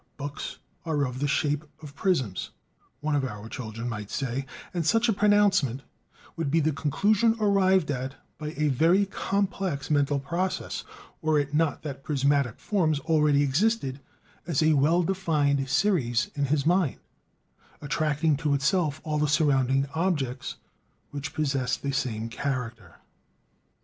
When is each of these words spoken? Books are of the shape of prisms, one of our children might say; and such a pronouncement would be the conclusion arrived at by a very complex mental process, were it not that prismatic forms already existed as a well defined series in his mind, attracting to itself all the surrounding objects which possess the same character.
Books 0.17 0.57
are 0.83 1.05
of 1.05 1.19
the 1.19 1.27
shape 1.27 1.63
of 1.83 1.93
prisms, 1.95 2.49
one 3.01 3.13
of 3.15 3.23
our 3.23 3.47
children 3.47 3.87
might 3.87 4.09
say; 4.09 4.47
and 4.73 4.83
such 4.83 5.07
a 5.07 5.13
pronouncement 5.13 5.83
would 6.35 6.49
be 6.49 6.59
the 6.59 6.71
conclusion 6.71 7.35
arrived 7.39 7.91
at 7.91 8.15
by 8.39 8.55
a 8.57 8.69
very 8.69 9.05
complex 9.05 9.91
mental 9.91 10.17
process, 10.17 10.83
were 11.21 11.37
it 11.37 11.53
not 11.53 11.83
that 11.83 12.01
prismatic 12.03 12.57
forms 12.59 12.99
already 13.01 13.43
existed 13.43 13.99
as 14.47 14.63
a 14.63 14.73
well 14.73 15.03
defined 15.03 15.69
series 15.69 16.31
in 16.33 16.45
his 16.45 16.65
mind, 16.65 16.97
attracting 17.79 18.35
to 18.37 18.55
itself 18.55 19.01
all 19.03 19.19
the 19.19 19.27
surrounding 19.27 19.85
objects 19.93 20.55
which 21.11 21.31
possess 21.35 21.77
the 21.77 21.91
same 21.91 22.27
character. 22.27 22.95